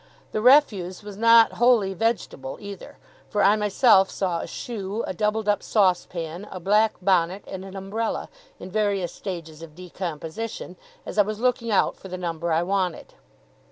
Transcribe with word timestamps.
The 0.31 0.41
refuse 0.41 1.03
was 1.03 1.15
not 1.15 1.53
wholly 1.61 1.93
vegetable 1.93 2.57
either, 2.59 2.97
for 3.29 3.43
I 3.43 3.55
myself 3.55 4.09
saw 4.09 4.39
a 4.39 4.47
shoe, 4.47 5.03
a 5.05 5.13
doubled 5.13 5.47
up 5.47 5.61
saucepan, 5.61 6.47
a 6.49 6.59
black 6.59 6.95
bonnet, 7.03 7.43
and 7.45 7.63
an 7.63 7.75
umbrella, 7.75 8.27
in 8.59 8.71
various 8.71 9.13
stages 9.13 9.61
of 9.61 9.75
decomposition, 9.75 10.75
as 11.05 11.19
I 11.19 11.21
was 11.21 11.39
looking 11.39 11.69
out 11.69 11.97
for 11.97 12.07
the 12.07 12.17
number 12.17 12.51
I 12.51 12.63
wanted. 12.63 13.13